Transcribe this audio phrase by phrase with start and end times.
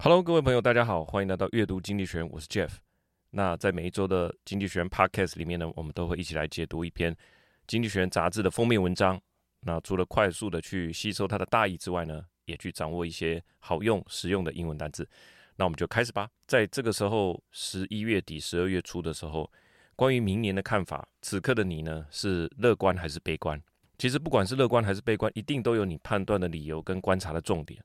[0.00, 2.70] Hello，各位朋友，大家好，欢迎来到阅读经济学，我是 Jeff。
[3.30, 7.14] 那在每一周的经济学 Podcast 里面呢，我们都会一起来解读一篇
[7.66, 9.20] 经济学杂志的封面文章。
[9.62, 15.06] 那除了快速的去吸收它的大意之外呢，也去掌握一些好用、实用的英文单词。
[15.56, 16.30] 那我们就开始吧。
[16.46, 19.50] 在这个时候，十一月底、十二月初的时候，
[19.96, 23.60] 关于明年的看法，此刻的你呢，是乐观还是悲观？
[23.98, 27.82] 其实不管是乐观还是悲观，一定都有你判断的理由跟观察的重点。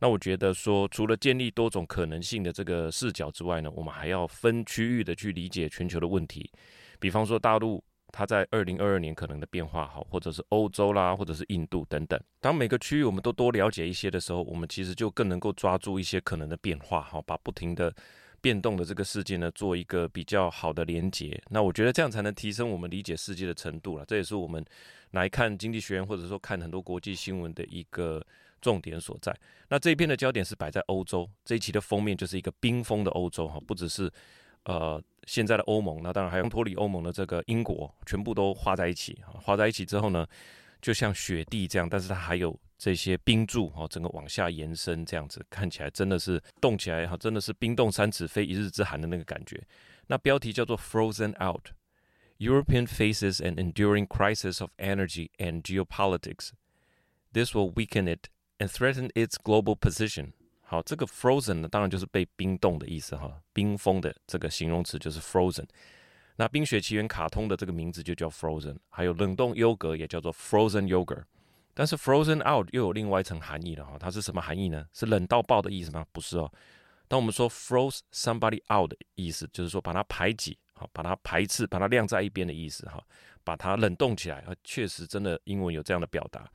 [0.00, 6.48] 那我觉得说，除了建立多种可能性的这个视角之外呢，我们还要分区域的去理解全球的问题。
[7.00, 12.20] 比方说大陆，它在二零二二年可能的变化，好，或者是欧洲啦，或者是印度等等。
[12.40, 17.92] 当每个区域我们都多了解一些的时候，我们其实就更能够抓住一些可能的变化，好，把不停的
[18.40, 21.42] 变动的这个世界呢，做一个比较好的连接。
[21.50, 24.04] 那我觉得这样才能提升我们理解世界的程度了。
[24.06, 24.64] 这也是我们
[25.10, 28.24] 来看经济学，或者说看很多国际新闻的一个。
[28.60, 29.34] 重点所在。
[29.68, 34.10] 那这一篇的焦点是摆在欧洲，这一期的封面就是一个冰封的欧洲哈，不只是
[34.64, 40.26] 呃现在的欧盟，那当然还有脱离欧盟的这个英国，全部都画在一起哈，画在一起之后呢，
[40.80, 49.62] 就像雪地这样，但是它还有这些冰柱哈，整个往下延伸这样子，看起来真的是冻起来哈，真的是冰冻三尺非一日之寒的那个感觉。
[50.06, 51.72] 那标题叫做 Frozen Out:
[52.38, 56.52] European faces an enduring crisis of energy and geopolitics.
[57.32, 58.28] This will weaken it.
[58.58, 60.32] And threaten its global position。
[60.62, 65.64] 好，这个 frozen 呢，当然就是被冰冻的意思哈，冰封的这个形容词就是 frozen。
[66.36, 71.22] 那《冰雪奇缘》卡通的这个名字就叫 frozen，还有冷冻优格也叫做 frozen yogurt。
[71.72, 74.86] 但是 frozen out 又有另外一层含义了哈，它是什么含义呢？
[74.92, 76.04] 是冷到爆的意思吗？
[76.12, 76.52] 不是哦。
[77.06, 83.02] 当我们说 froze somebody out 的意思，就是说把它排挤，好，把它排斥，把它晾在一边的意思哈，
[83.44, 86.50] 把它冷冻起来啊，确实真的英文有这样的表达。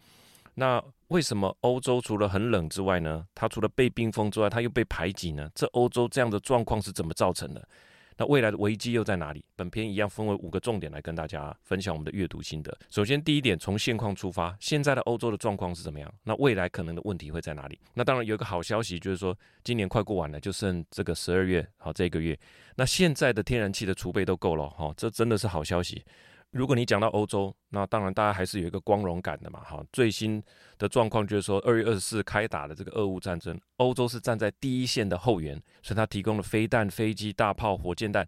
[0.55, 3.25] 那为什么欧洲除了很冷之外呢？
[3.33, 5.49] 它除了被冰封之外，它又被排挤呢？
[5.53, 7.67] 这欧洲这样的状况是怎么造成的？
[8.15, 9.43] 那未来的危机又在哪里？
[9.55, 12.77] 本篇一样分为五个重点来跟大家分享我们的阅读心得。
[12.91, 16.13] 首先，第一点，从现况出发，现在的欧洲的状况是怎么样？
[16.23, 17.79] 那未来可能的问题会在哪里？
[17.95, 22.39] 那当然有一个好消息，就是说今年快过完了，就剩这个十二月，好，这个月，
[22.75, 26.03] 那现在的天然气的储备都够了，哈，这真的是好消息。
[26.53, 29.83] 如果你讲到欧洲，那当然大家还是有一个光荣感的嘛，哈。
[29.91, 30.41] 最新
[30.77, 38.27] 的状况就是说，二月二十四开打的这个俄乌战争，欧洲是站在第一线的后援，所以他提供了飞弹、飞机、大炮、火箭弹，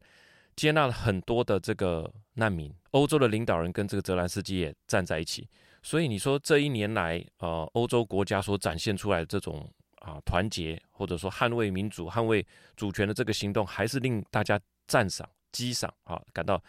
[0.55, 2.73] 接纳了很多的这个难民。
[2.91, 5.47] 欧洲的领导人跟这个泽连斯基也站在一起，
[5.83, 9.69] 所以你说这一年来，呃，欧洲国家所展现出来的这种
[9.99, 12.43] 啊团结，或者说捍卫民主、捍卫
[12.75, 16.59] 主权的这个行动，还是令大家赞赏、激赏啊，感到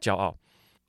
[0.00, 0.34] 骄傲。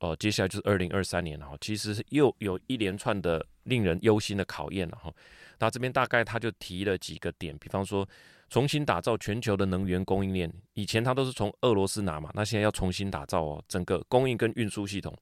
[0.00, 5.12] 哦，接下来就是二零二三年了哈，其实又有一连串的令人忧心的考验了哈。
[5.58, 8.06] 那这边大概他就提了几个点，比方说
[8.50, 15.16] 重新打造全球的能源供应链，以前他都是从俄罗斯拿嘛，那现在要重新打造哦，整个供应跟运输系统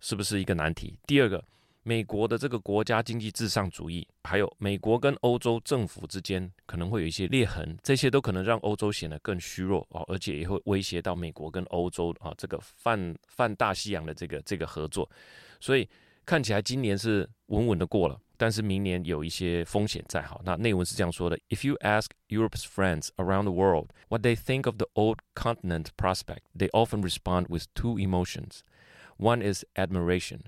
[0.00, 0.98] 是不是一个难题？
[1.06, 1.42] 第二个。
[1.88, 15.08] 美国的这个国家经济至上主义，还有美国跟欧洲政府之间可能会有一些裂痕，这些都可能让欧洲显得更虚弱啊，而且也会威胁到美国跟欧洲啊这个泛泛大西洋的这个这个合作。
[15.60, 15.88] 所以
[16.24, 20.20] 看起来今年是稳稳的过了，但是明年有一些风险在。
[20.22, 26.40] 好，那内文是这样说的：If you ask Europe's friends around the world what they think of the old continent prospect,
[26.52, 28.62] they often respond with two emotions.
[29.18, 30.40] One is admiration.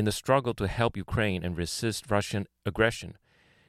[0.00, 3.18] In the struggle to help Ukraine and resist Russian aggression,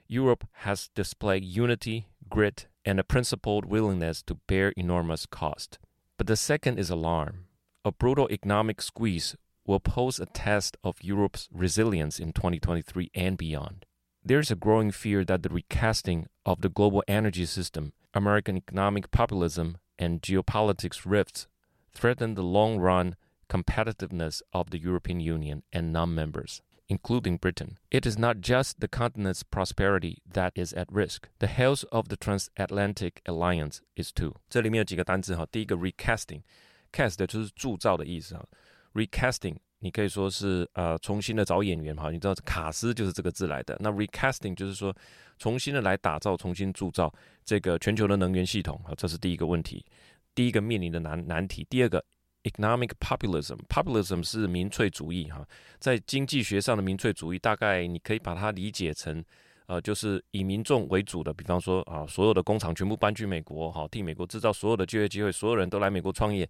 [0.08, 5.78] Europe has displayed unity, grit, and a principled willingness to bear enormous cost.
[6.16, 7.48] But the second is alarm.
[7.84, 9.36] A brutal economic squeeze
[9.68, 13.86] will pose a test of Europe's resilience in 2023 and beyond.
[14.24, 19.12] There is a growing fear that the recasting of the global energy system, American economic
[19.12, 21.48] populism, and geopolitics rifts
[21.94, 23.18] threaten the long run
[23.51, 27.77] competitiveness of the European Union and non-members, including Britain.
[27.91, 31.29] It is not just the continent's prosperity that is at risk.
[31.39, 34.35] The health of the transatlantic alliance is too.
[34.49, 38.45] 这里面有几个单词哈，第一个 recasting，cast 就是铸造的意思哈，
[38.95, 43.77] recasting 你可以说是呃重新的找演员哈，你知道卡斯就是这个字来的。
[43.79, 44.93] 那 recasting 就是说
[45.39, 47.15] 重新的来打造、重新铸造
[47.45, 49.85] 这个全球的能源系统啊，这是第一个问题，
[50.35, 51.65] 第一个面临的难难题。
[51.71, 52.05] 第二个。
[52.44, 55.48] Economic populism，populism 是民粹主义哈，
[55.80, 59.24] 在经济学上的民粹主义，大概你可以把它理解成，
[59.68, 66.50] 呃，就是以民众为主的，比方说啊，所有的工厂全部搬去美国，哈，替美国制造所有的就业机会，所有人都来美国创业，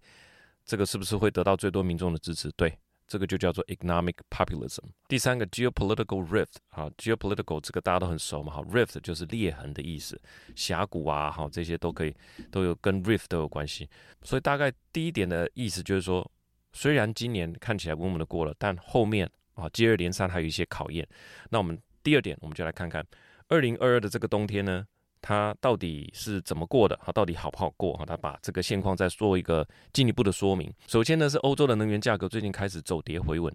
[0.64, 2.50] 这个是不是会得到最多民众的支持？
[2.52, 2.72] 对，
[3.12, 4.84] 这个就叫做 economic populism。
[5.06, 10.18] 第三个 geopolitical rift 啊，geopolitical 这个大家都很熟嘛，哈，rift 就是裂痕的意思，
[10.56, 12.16] 峡谷啊，哈，这些都可以
[12.50, 13.86] 都有跟 rift 都有关系。
[14.22, 16.26] 所以大概第一点的意思就是说，
[16.72, 21.06] 虽然今年看起来稳稳的过了，但后面啊接二连三还有一些考验。
[21.50, 23.06] 那我们第二点，我们就来看看
[23.48, 24.86] 二零二二的这个冬天呢，
[25.22, 26.96] 它到底是怎么过的？
[26.96, 27.94] 哈，到底好不好过？
[27.94, 30.70] 哈，它把这个现况再做一个进一步的说明。
[30.88, 33.54] 首先呢，是欧洲的能源价格最近开始走跌回稳。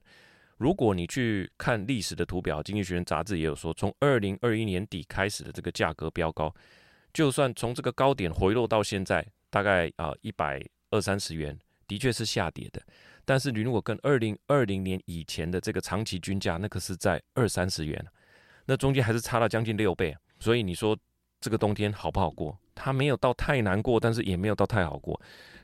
[0.56, 6.52] 如果你去看历史的图表，《经济学人》杂志也有说，从二零二一年底开始的这个价格飙高，
[7.14, 11.56] 就算从这个高点回落到现在，大概啊一百二三十元，
[11.86, 12.81] 的确是下跌的。
[13.25, 18.04] 但是你如果跟二零二零年以前的这个长期均价，那可是在二三十元，
[18.66, 20.16] 那中间还是差了将近六倍。
[20.40, 20.98] 所以你说。
[21.39, 22.57] 这个冬天好不好过？
[22.74, 25.19] 它没有到太难过，但是也没有到太好过。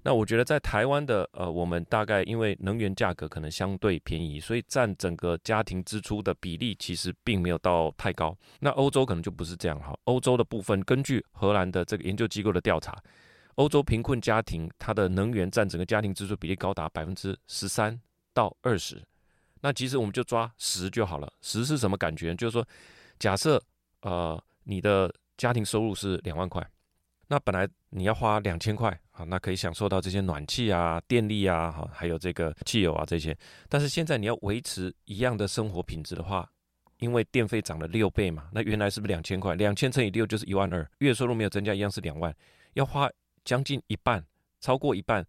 [0.05, 8.35] 那我觉得在台湾的呃，我们大概因为能源价格可能相对便宜，所以占整个家庭支出的比例其实并没有到太高。
[8.59, 9.97] 那欧洲可能就不是这样哈。
[10.03, 13.01] 欧洲的部分，根据荷兰的这个研究机构的调查，
[13.55, 17.97] 欧洲贫困家庭它的能源占整个家庭支出比例高达百分之十三
[18.33, 19.01] 到二十。
[19.61, 21.31] 那其实我们就抓十就好了。
[21.41, 22.35] 十是什么感觉？
[22.35, 22.67] 就是说，
[23.19, 23.61] 假设
[24.01, 26.65] 呃你的家庭收入是两万块，
[27.27, 33.35] 那本来你要花两千块啊，那可以享受到这些暖气啊、电力啊，哈，还有这个汽油啊这些。
[33.67, 36.47] 但是现在你要维持一样的生活品质的话，
[36.99, 39.55] 因为电费涨了六倍嘛，那原来是不是两千块？
[39.55, 42.33] 两千乘以六就是一万二，月收入没有增加，一样是两万，
[42.73, 43.09] 要花
[43.43, 44.23] 将近一半，
[44.61, 45.25] 超过一半，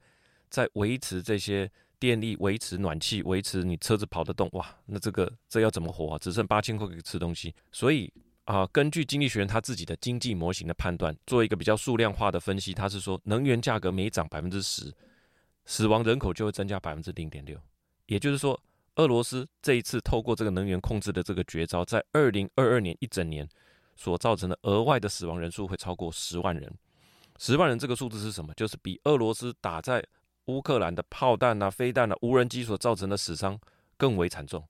[0.51, 6.19] 在维持这些电力、维持暖气、维持你车子跑得动，哇，那这个这要怎么活啊？
[6.19, 8.13] 只剩八千块可以吃东西，所以。
[8.45, 14.93] 啊，根据经济学人他自己的经济模型的判断，做一个比较数量化的分析，他是说，能源价格每涨百分之十，
[15.65, 17.59] 死亡人口就会增加百分之零点六。
[18.05, 18.61] 也就是说，
[18.97, 23.49] 俄罗斯这一次透过这个能源控制的这个绝招，在二零二二年一整年
[23.97, 26.71] 所造成的额外的死亡人数会超过十万人。
[27.39, 28.53] 十万人这个数字是什么？
[28.53, 30.05] 就是比俄罗斯打在
[30.47, 33.59] 乌克兰的炮弹啊、飞弹啊、无人机所造成的死伤
[33.97, 34.63] 更为惨重。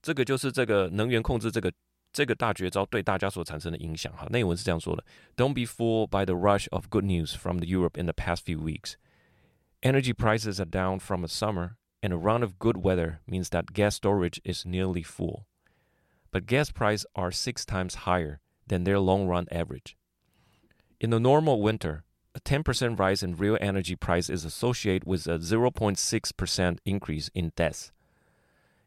[0.00, 1.70] 这个就是这个能源控制这个。
[2.11, 5.03] 这个大绝招对大家所产生的影响，哈，内文是这样说的：
[5.35, 8.59] Don't be fooled by the rush of good news from the Europe in the past few
[8.59, 8.95] weeks.
[9.81, 13.73] Energy prices are down from the summer, and a round of good weather means that
[13.73, 15.45] gas storage is nearly full.
[16.31, 19.97] But gas prices are six times higher than their long-run average.
[20.99, 22.05] In the normal winter,
[22.35, 27.91] a 10% rise in real energy price is associated with a 0.6% increase in deaths.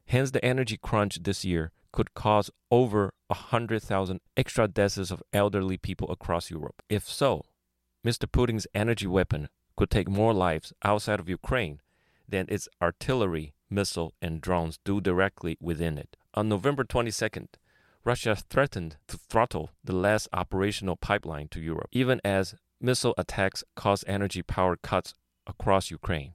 [0.06, 5.23] Hence, the energy crunch this year could cause over a hundred thousand extra deaths of
[5.33, 6.81] elderly people across Europe.
[6.89, 7.45] If so,
[8.05, 8.25] Mr.
[8.25, 11.81] Putin's energy weapon could take more lives outside of Ukraine
[12.27, 16.17] than its artillery, missile, and drones do directly within it.
[16.33, 17.47] On November 22nd,
[18.03, 24.03] Russia threatened to throttle the last operational pipeline to Europe, even as missile attacks caused
[24.07, 25.13] energy power cuts
[25.45, 26.33] across Ukraine.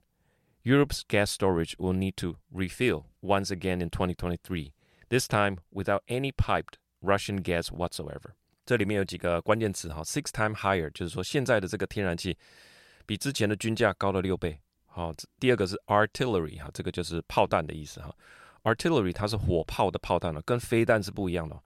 [0.63, 4.73] Europe's gas storage will need to refill once again in 2023
[5.09, 8.33] This time without any piped Russian gas whatsoever。
[8.65, 12.37] 这里面有几个关键词哈，six time higher，就是说现在的这个天然气
[13.05, 14.59] 比之前的均价高了六倍。
[14.85, 18.13] 好，第二个是 artillery 哈，这个就是炮弹的意思哈。
[18.63, 21.57] artillery 它是火炮的炮弹了，跟飞弹是不一样的。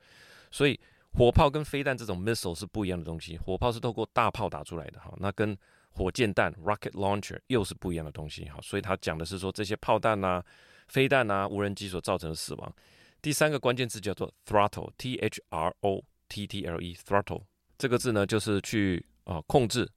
[0.51, 0.79] 所以
[1.13, 5.57] 火炮跟飞弹这种 missile 是不一样的东西，火炮是透过大炮打出来的哈，那跟
[5.89, 8.59] 火箭弹 rocket launcher 又是不一样的东西哈。
[8.61, 10.45] 所以它讲的是说这些炮弹啊、
[10.89, 12.75] 飞弹啊、无人机所造成的死亡。
[13.21, 17.43] 第三个关键字叫做 throttle，t h r o t t l e，throttle
[17.77, 19.87] 这个字呢，就是去啊、呃、控制、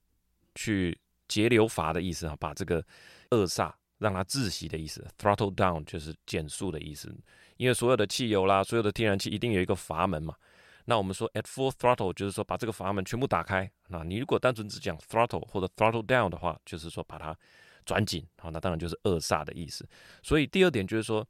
[0.55, 2.85] 去节流阀的意思啊，把这个
[3.31, 5.07] 扼杀，让它窒息的意思。
[5.19, 7.15] throttle down 就是减速的意思。
[7.57, 10.35] 因为所有的汽油啦，所有的天然气一定有一个阀门嘛。
[10.85, 13.71] 那我们说 at full throttle 就是说把这个阀门全部打开。
[13.89, 17.35] 那你如果单纯只讲 throttle 或者 throttle down 的话，就是说把它
[17.87, 18.27] 转紧。
[18.37, 19.89] 好，那当然就是扼杀的意思。
[20.23, 21.27] 所以第二点就是说，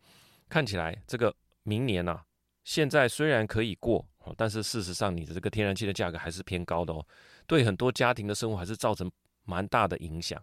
[0.48, 1.32] 看起来这个。
[1.64, 2.24] 明年呢、啊，
[2.62, 4.06] 现在虽然可以过，
[4.36, 7.04] 但是事实上你的这个天然气的价格还是偏高的哦，
[7.46, 9.10] 对很多家庭的生活还是造成
[9.44, 10.40] 蛮大的影响。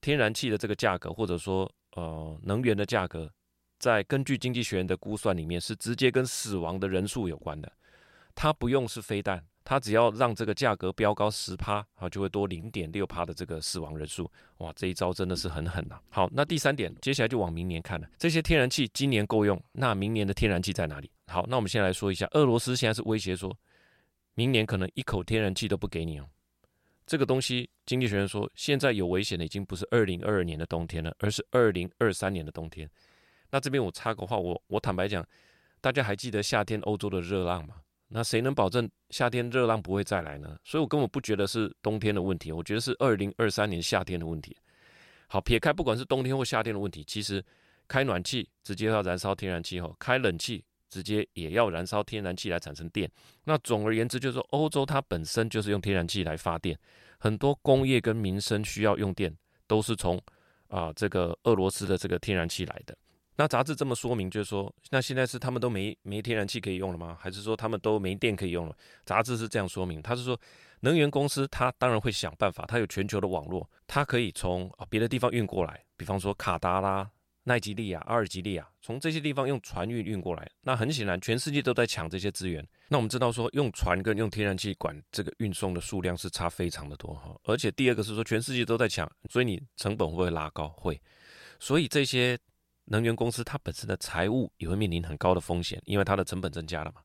[0.00, 3.32] 天然气的这个价格，或者说呃能源的价格，
[3.78, 7.72] 在根据经济学人的估算里面，是直接跟死亡的人数有关的。
[8.34, 9.46] 它不用是飞弹。
[9.64, 14.30] 它只要让这个价格飙高十趴，啊，就会多零点六趴的这个死亡人数。
[14.58, 18.08] 哇，这一招真的是很狠呐、好，那第三点，接下来就往明年看了。
[18.18, 21.10] 这些天然气今年够用，那明年的天然气在哪里？
[21.26, 23.56] 好，那我们先来说一下，俄罗斯现在是威胁说，
[24.34, 26.28] 明年可能一口天然气都不给你哦。
[27.06, 32.88] 这个东西，经济学人说，现在有危险的已经不是二零二二年的冬天了，而是二零二三年的冬天。
[33.50, 35.26] 那这边我插个话，我我坦白讲，
[35.80, 37.76] 大家还记得夏天欧洲的热浪吗？
[38.14, 40.56] 那谁能保证夏天热浪不会再来呢？
[40.64, 44.56] 所以我根本不觉得是冬天的问题，我觉得是二零二三年夏天的问题。
[45.28, 47.42] 好，撇开不管是冬天或夏天的问题，其实
[47.88, 53.10] 开暖气直接要燃烧天然气后，开冷气直接也要燃烧天然气来产生电。
[53.44, 56.78] 那总而言之，就是说欧洲它本身就是用天然气来发电，
[57.18, 59.34] 很多工业跟民生需要用电
[59.66, 60.20] 都是从
[60.68, 62.96] 啊、这个俄罗斯的这个天然气来的。
[63.36, 67.16] 那杂志这么说明，就是说，那现在是他们都没没天然气可以用了吗？
[67.18, 68.76] 还是说他们都没电可以用了？
[69.06, 70.38] 杂志是这样说明，他是说，
[70.80, 77.10] 能源公司他当然会想办法，他有全球的网络，他可以从啊别的地方运过来，比方说卡达拉、
[77.44, 80.46] 奈及利亚、阿尔及利亚，从这些地方用船运运过来。
[80.60, 82.62] 那很显然，全世界都在抢这些资源。
[82.88, 87.34] 那我们知道说，用船跟用天然气管这个运送的数量是差非常的多哈。
[87.44, 90.68] 而且第二个是说，全世界都在抢，所以你成本会不会拉高？
[90.76, 91.00] 会。
[91.58, 92.38] 所以这些。
[92.86, 97.00] 能源公司它本身的财务也会面临很高的风险，因为它的成本增加了嘛。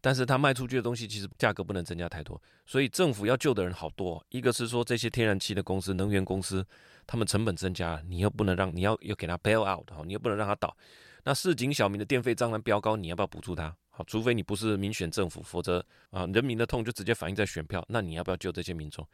[0.00, 4.24] 但是它卖出去的东西其实价格不能增加太多，所以政府要救的人好多。
[4.28, 6.64] 一个是说这些天然气的公司、能源公司，
[7.06, 10.76] 他们成本增加，你又不能让你要要给他 bail out 哈，你又不能让他倒。
[11.24, 13.74] 那市井小民的电费当然飙高，你要不要补助他？
[13.90, 17.84] 好，除非你不是民选政府，否则啊，人民的痛就直接反映在选票。
[17.88, 19.04] 那你要不要救这些民众？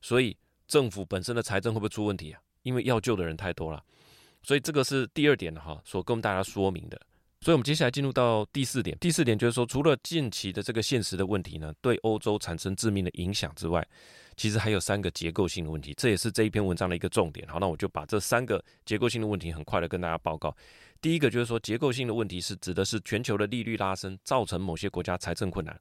[0.00, 0.34] 所以
[0.66, 2.40] 政府本身的财政会不会出问题啊？
[2.62, 3.84] 因为要救的人太多了。
[4.42, 7.00] 所以这个是第二点哈，所跟我们大家说明的。
[7.40, 8.98] 所以，我们接下来进入到第四点。
[8.98, 13.86] 第四点就是说，除了近期的这个现实的问题呢，对欧洲产生致命的影响之外，
[14.36, 17.46] 其实还有三个结构性的问题，这也是这一篇文章的一个重点。
[17.46, 20.52] 好，那我就把这三个结构性的问题很快的跟大家报告。
[21.00, 25.80] 第一个就是说，结构性的问题是指的是全球的利率拉升，造成某些国家财政困难。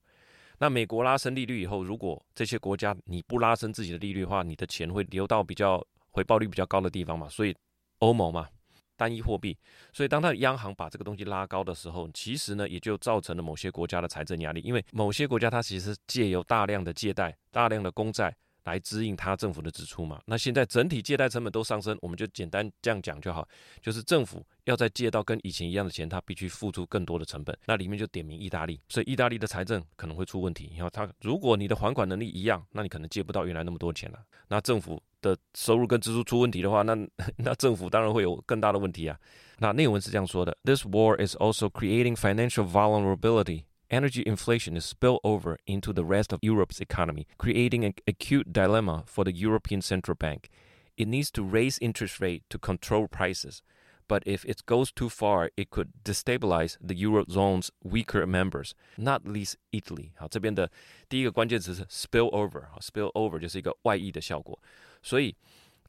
[0.59, 7.55] 那美国拉升利率以后，如果这些国家你不拉升自己的利率的话，你的钱会流到比较回报率比较高的地方嘛，所以。
[7.99, 8.47] 欧盟嘛，
[8.95, 9.57] 单一货币，
[9.93, 18.35] 所以当它的央行把这个东西拉高的时候，其实呢也就造成了某些国家的财政压力，因为某些国家它其实借由大量的借贷、大量的公债
[18.65, 20.21] 来支应它政府的支出嘛。
[20.25, 23.47] 那现在整体借贷成本都上升，我们就简单这样讲就好，
[23.81, 27.57] 就是政府要再借到跟以前一样的钱，它必须付出更多的成本。
[27.65, 30.71] 那里面就点名意大利，所以意大利的财政可能会出问题。
[30.75, 34.19] 然后它如果你的还款能力一样，那你可能借不到原来那么多钱了。
[34.47, 35.01] 那政府。
[35.26, 36.96] 的收入跟支出出问题的话，那
[37.36, 39.18] 那政府当然会有更大的问题啊。
[39.58, 43.64] 那内文是这样说的：This war is also creating financial vulnerability.
[43.88, 49.04] Energy inflation is spill over into the rest of Europe's economy, creating an acute dilemma
[49.06, 50.48] for the European Central Bank.
[50.96, 53.60] It needs to raise interest rate to control prices.
[54.08, 59.54] But if it goes too far, it could destabilize the Eurozone's weaker members, not least
[59.70, 60.10] Italy.
[60.16, 60.70] 好，这边的
[61.08, 62.66] 第一个关键词是 spill over。
[62.70, 64.58] 好，spill over 就是一个外溢的效果。
[65.01, 65.35] 所以，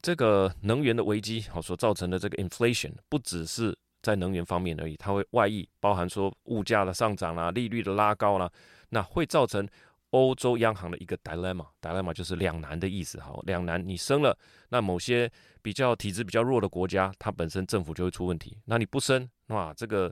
[0.01, 8.51] 这个能源的危机好所造成的这个 inflation 不只是在能源方面而已，它会外溢，包含说物价的上涨啦、利率的拉高啦，
[8.89, 9.67] 那会造成。
[10.11, 13.19] 欧洲央行的一个 dilemma，dilemma 就是两难的意思。
[13.19, 14.35] 好，两难，你升了，
[14.69, 18.57] 那某些比较体质比较弱的国家，它本身政府就会出问题。
[18.65, 20.11] 那你不升，哇，这个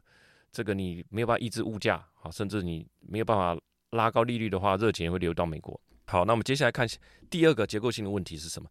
[0.51, 5.81] 这个你没有办法抑制物价，好，甚至你没有办法拉高利率的话，热钱会流到美国。
[6.07, 6.87] 好，那我们接下来看
[7.29, 8.69] 第二个结构性的问题是什么？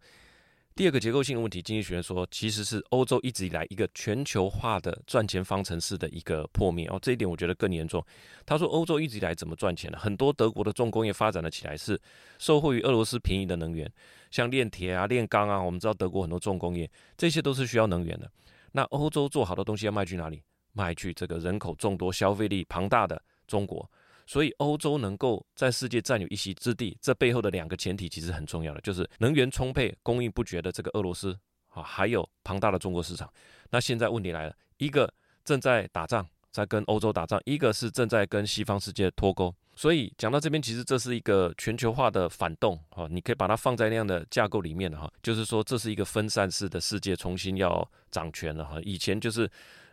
[0.75, 6.99] 第二个结构性的问题，经济学人说，其实是欧洲一直以来一个全球化的赚钱方程式的一个破灭哦。
[7.01, 8.03] 这一点我觉得更严重。
[8.45, 9.99] 他说，欧洲一直以来怎么赚钱呢？
[9.99, 11.99] 很多德国的重工业发展了起来，是
[12.39, 13.91] 受惠于俄罗斯便宜的能源，
[14.31, 15.63] 像炼铁啊、炼钢啊。
[15.63, 18.31] 我们知道德国很多重工业，这些都是需要能源的。
[18.73, 20.43] 那欧洲做好的东西要卖去哪里？
[20.73, 23.91] 卖去这个人口众多、消费力庞大的中国。
[24.27, 33.33] 所以欧洲能够在世界占有一席之地，这背后的两个前提其实很重要的，就是能源充沛、供应不绝的这个俄罗斯啊，还有庞大的中国市场。
[33.71, 35.09] 那现在问题来了，一个
[35.45, 39.55] 正在打仗，在跟欧洲打仗；一个是正在跟西方世界脱钩。
[39.77, 48.81] 所以讲到这边，其实这是一个全球化的反动啊，你可以把它放在那样的架构里面的哈，就是说这是一个分散式的世界重新要掌权了哈。
[48.83, 49.49] 以前就是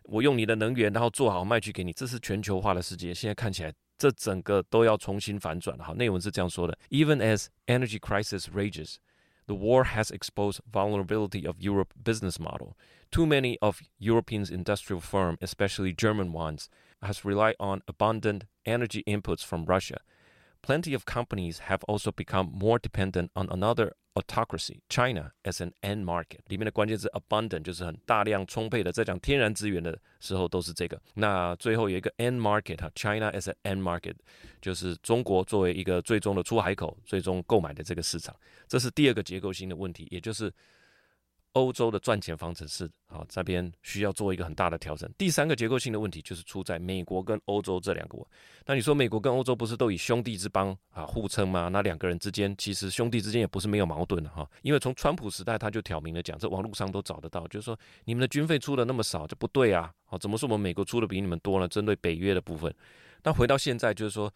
[0.06, 3.13] 我用你的能源，然后做好卖去给你，这是全球化的世界。
[3.13, 3.72] 现在看起来。
[4.02, 5.85] 这整个都要重新反转了。
[5.85, 8.97] 好，内文是这样说的：Even as energy crisis rages,
[9.47, 12.76] the war has exposed vulnerability of Europe business model.
[13.11, 16.66] Too many of European industrial firms, especially German ones,
[17.00, 20.00] has relied on abundant energy inputs from Russia.
[20.61, 26.03] Plenty of companies have also become more dependent on another autocracy, China, as an end
[26.03, 26.39] market.
[26.48, 31.00] 里面的关键字 abundant 就是很大量充沛的，在讲天然资源的时候都是这个。
[31.15, 34.15] 那最后有一个 end market 哈，China as an end market
[34.62, 38.36] 就是中国作为一个最终的出海口，最终购买的这个市场。
[38.67, 40.51] 这是第二个结构性的问题，也就是
[41.53, 45.12] 欧洲的赚钱方程式啊，这边需要做一个很大的调整。
[45.17, 48.17] 第三个结构性的问题就是出在美国跟欧洲这两个。
[48.65, 51.69] 那你说美国跟欧洲不是都以兄弟之邦啊互称吗？
[51.69, 54.50] 那两个人之间其实兄弟之间也不是没有矛盾的哈。
[54.62, 59.93] 因为从川普时代他就挑明了讲，这网络上都找得到，就是说你们的军费出的那么少，这不对啊。
[60.05, 61.67] 好，怎么说我们美国出的比你们多呢？
[61.67, 62.74] 针对北约的部分。
[63.24, 64.33] 那回到现在就是说，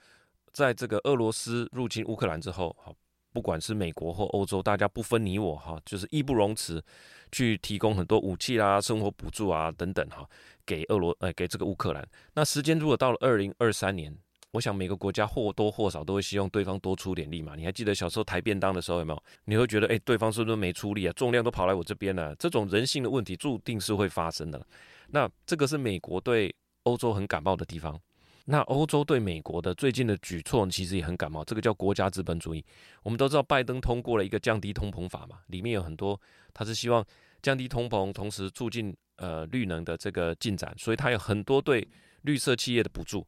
[0.52, 2.96] 在这个俄罗斯入侵乌克兰之后，好。
[3.38, 6.84] 不管是美国或欧洲，大家不分你我哈，就是义不容辞
[7.32, 10.28] 去提供很多武器啦、生活补助啊等等哈，
[10.66, 12.04] 给俄罗呃给这个乌克兰。
[12.34, 14.12] 那时间如果到了二零二三年，
[14.54, 17.54] 我想每个国家或多或少都会希望对方多出点力嘛。
[17.56, 19.24] 你还记得小时候抬便当的时候有没有？
[19.46, 21.14] 你会觉得哎，对方是不是没出力啊？
[21.16, 24.66] 重量都跑来我这边了，这种人性的问题注定是会发生的。
[25.10, 26.52] 那这个是美国对
[26.86, 28.02] 欧洲很感冒的地方。
[28.50, 32.64] 那欧洲对美国的最近的举措其实也很感冒，这个叫国家资本主义。
[33.04, 36.18] 我们都知道拜登通过了一个降低通膨法嘛，里面有很多，
[36.54, 37.06] 他是希望
[37.42, 41.86] 降低通膨，同时促进呃绿能的这个进展，所以他有很多对
[42.22, 43.28] 绿色企业的补助。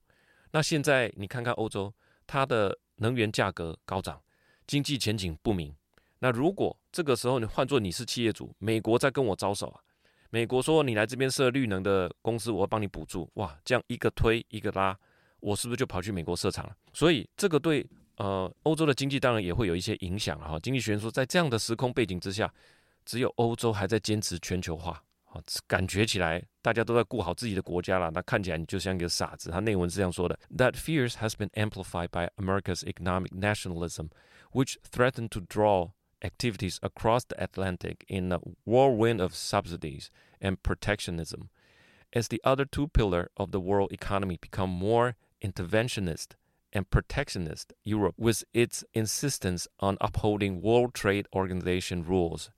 [0.52, 1.94] 那现在你看看欧洲，
[2.26, 4.22] 它的能源价格高涨，
[4.66, 5.76] 经济前景不明。
[6.20, 9.82] 那如果这个时候你换做你是企业主，美国在跟我招手啊，
[10.30, 14.98] 美国说你来这边设绿能的公司，我会帮你补助，哇，这样一个推一个拉。
[15.41, 16.75] 我是不是就跑去美国设厂了？
[16.93, 20.59] 所以这个对呃欧洲的经济当然也会有一些影响哈。
[20.61, 22.53] 经济学人说，在这样的时空背景之下，
[23.05, 28.11] 只有欧洲还在坚持全球化啊，感觉起来大家都在顾好自己的国家了。
[28.11, 29.51] 那看起来你就像一个傻子。
[29.51, 34.09] 他内文是这样说的：That fears has been amplified by America's economic nationalism,
[34.53, 35.91] which threatened to draw
[36.21, 40.07] activities across the Atlantic in a whirlwind of subsidies
[40.41, 41.49] and protectionism,
[42.13, 46.37] as the other two pillars of the world economy become more Interventionist
[46.73, 52.49] and protectionist Europe, with its insistence on upholding World Trade Organization rules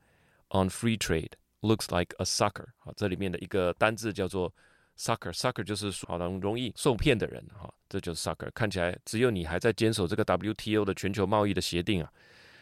[0.51, 2.69] on free trade, looks like a sucker。
[2.79, 4.55] 好，这里面的一个单字叫做
[4.97, 7.45] sucker，sucker 就是好像容易受骗的人。
[7.59, 8.49] 哈，这就是 sucker。
[8.55, 12.13] 看起来只有你还在坚守这个 WTO 的全球贸易的协定啊。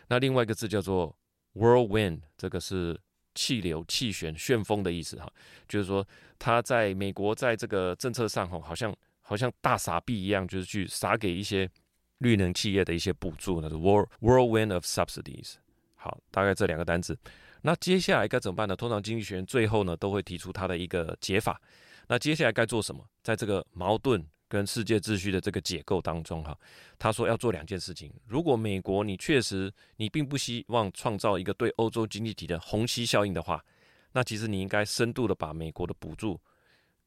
[0.09, 1.15] 那另外一个字叫做
[1.55, 2.99] whirlwind，这个是
[3.35, 5.19] 气流、气旋、旋风的意思。
[5.19, 5.31] 哈，
[5.69, 6.05] 就是说
[6.39, 8.97] 他在美国在这个政策上，哈，好像。
[9.30, 11.70] 好像大傻逼一样，就是去撒给一些
[12.18, 15.54] 绿能企业的一些补助，那是 whirlwind of subsidies。
[15.94, 17.16] 好，大概这两个单子。
[17.62, 18.76] 那接下来该怎么办呢？
[18.76, 21.62] 通常经济学人最后呢都会提出他的一个解法。
[22.08, 23.06] 那接下来该做什么？
[23.22, 26.58] 在这个矛盾跟世界秩序的这个解构当中，哈，
[26.98, 28.12] 他说要做两件事情。
[28.26, 33.64] 如果美国你确实你并不希望创造一个对欧洲经济体的虹吸效应的话，
[34.12, 36.42] 那其实你应该深度的把美国的补助。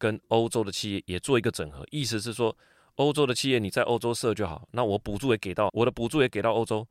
[0.02, 2.56] 跟欧洲的企业也做一个整合，意思是说，
[2.96, 6.84] 欧洲的企业你在欧洲设就好，那我补助也给到，我的补助也给到欧洲，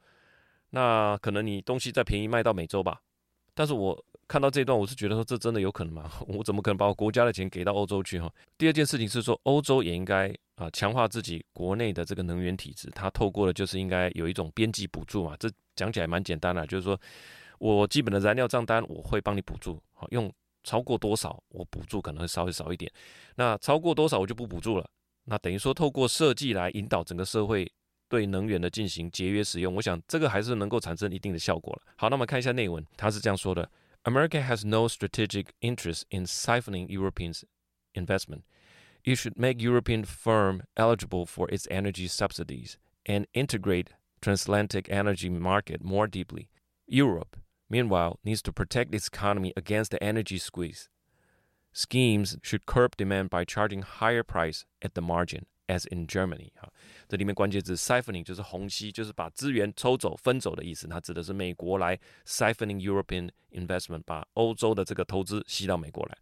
[0.69, 3.01] 那可能你东西再便宜卖到美洲吧。
[3.53, 6.09] 但是我看到这段，我是觉得说，这真的有可能吗？
[6.25, 8.31] 我怎么可能把我国家的钱给到欧洲去哈？
[8.57, 15.35] 第二件事情是说，欧洲也应该啊强化自己国内的这个能源体制，它透过的就是应该有一种边际补助嘛。
[15.37, 16.97] 这讲起来蛮简单的，就是说
[17.59, 20.31] 我基本的燃料账单我会帮你补助，好用。
[20.63, 22.91] 超过多少，我补助可能会稍微少一点。
[23.35, 24.89] 那超过多少，我就不补助了。
[25.25, 27.71] 那等于说，透过设计来引导整个社会
[28.09, 31.93] 对能源的进行节约使用，我想这个还是能够产生一定的效果了。
[31.95, 33.69] 好，那么看一下内文，他是这样说的
[34.03, 37.43] ：America has no strategic interest in siphoning Europeans'
[37.93, 38.41] investment.
[39.03, 43.87] It should make European firm eligible for its energy subsidies and integrate
[44.21, 46.49] transatlantic energy market more deeply.
[46.85, 47.40] Europe.
[47.70, 50.86] Meanwhile, needs to protect its economy against the energy squeeze.
[51.72, 56.52] Schemes should curb demand by charging higher price at the margin, as in Germany.
[56.54, 56.72] 哈，
[57.08, 60.86] 这里面关键字 siphoning 就是虹吸，就是把资源抽走、分走的意思。
[60.86, 66.16] 它指的是美国来 siphoning European investment，把欧洲的这个投资吸到美国来。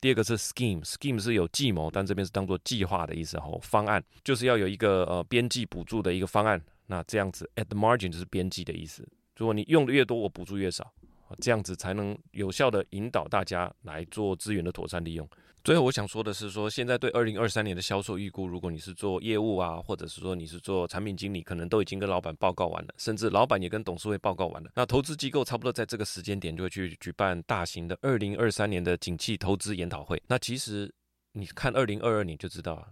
[0.00, 3.38] 第二个是 scheme，scheme 是有计谋，但这边是当做计划的意思。
[3.38, 6.62] 哈，方案就是要有一个呃边际补助的一个方案。
[6.86, 9.08] 那这样子 at the margin 就是边际的意思。
[9.37, 10.91] 如果你用的越多，我补助越少，
[11.39, 15.29] 这样子才能有效的引导大家来做资源的妥善利用。
[15.63, 24.71] 最后我想说的是说，现在对二零二三年的销售预估，如果你是做业务啊，或者是说你是做产品经理，可能都已经跟老板报告完了，甚至老板也跟董事会报告完了。
[24.75, 30.21] 那投资机构差不多在这个时间点就会去举办大型的二零二三年的景气投资研讨会。
[30.27, 30.89] 那其实
[31.33, 32.87] 你看二零二二年就知道，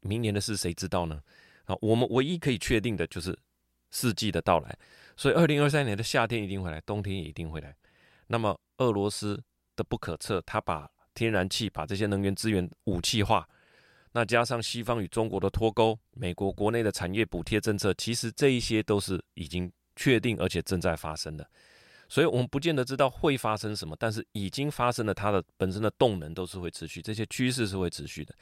[0.00, 1.22] 明年的事谁知道呢？
[1.64, 3.34] 啊，我们唯一可以确定的就是
[3.90, 4.78] 四季的到来。
[5.20, 7.76] 所以，二零二三年的夏天一定会来，冬天也一定会来。
[8.28, 9.38] 那么，俄罗斯
[9.76, 13.46] 的不可测，他把天然气、把这些能源资源武器化，
[14.12, 21.46] 那加上西方与中国的脱钩，美国国内的产业补贴政策，其实这一些都是已经确定而且正在发生的。
[22.08, 28.34] 所以我们不见得知道会发生什么，但是已经发生了，它的本身的动能都是会持续，这些趋势是会持续的。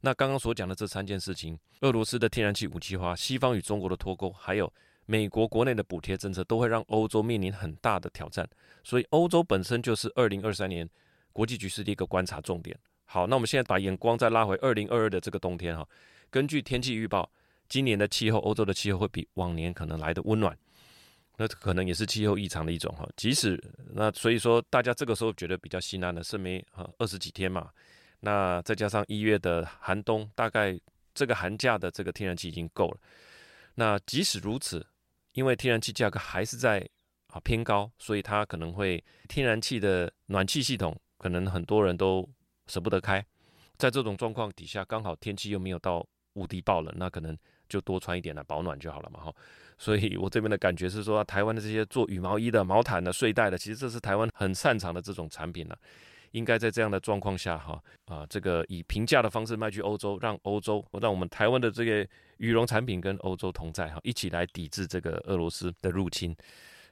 [0.00, 4.72] 那刚刚所讲的这三件事情，俄罗斯的天然气武器化，西方与中国的脱钩，还有
[5.06, 8.48] 美国国内的补贴政策，都会让欧洲面临很大的挑战。
[8.82, 10.88] 所以欧洲本身就是二零二三年
[11.32, 12.78] 国际局势的一个观察重点。
[13.04, 15.86] 好，那我们现在把眼光再拉回二零二二的这个冬天哈，
[16.30, 17.30] 根据天气预报，
[17.68, 20.56] 今年的气候，欧洲的气候会比往年可能来得温暖。
[21.36, 23.60] 那可能也是气候异常的一种哈，即使
[23.92, 27.70] 那所以说大家这个时候觉得比较心安的是没啊二十几天嘛，
[28.20, 30.78] 那再加上一月的寒冬，大概
[31.12, 32.98] 这个寒假的这个天然气已经够了。
[33.74, 34.86] 那即使如此，
[35.34, 36.84] 因为天然气价格还是在
[37.28, 42.28] 啊偏高，所以它可能会天然气的暖气系统可能很多人都
[42.66, 43.24] 舍不得开。
[43.76, 47.36] 在这种状况底下，刚好天气又没有到无敌爆冷，那可能
[47.68, 49.34] 就多穿一点来保暖就好了嘛哈。
[49.76, 55.76] 所以我这边的感觉是说，台湾的这些做羽毛衣的、毛毯的、睡袋的，其实这是台湾很擅长的这种产品了、
[56.34, 62.06] 应该在这样的状况下，哈啊，这个以平价的方式卖去欧洲，让欧洲，让我们台湾的这个
[62.38, 66.36] 羽绒产品跟欧洲同在，哈，一起来抵制这个俄罗斯的入侵。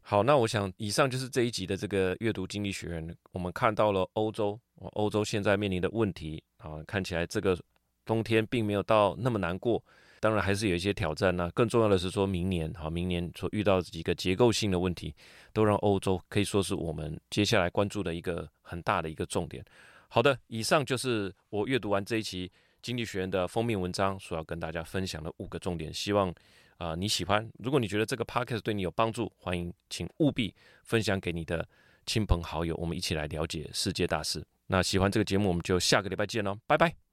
[0.00, 7.59] 好，那我想以上就是这一集的这个阅读经济学人，我们看到了欧洲，欧洲现在面临的问题啊，看起来这个
[8.05, 9.83] 冬天并没有到那么难过。
[10.22, 15.12] 当然还是有一些挑战呢、更重要的是说，明年哈，明年所遇到几个结构性的问题，
[15.52, 19.64] 都让欧洲可以说是我们接下来关注的一个很大的一个重点。
[20.06, 22.48] 好的，以上就是我阅读完这一期
[22.82, 25.92] 《经济学人》的封面文章所要跟大家分享的五个重点。
[25.92, 26.32] 希望
[26.78, 27.48] 啊、你喜欢。
[27.58, 30.54] 如果你觉得这个 podcast 对你有帮助，欢迎请务必
[30.85, 31.68] 分享给你的
[32.06, 34.44] 亲朋好友，我们一起来了解世界大事。
[34.68, 37.12] 那喜欢这个节目，我们就下个礼拜见喽，拜拜。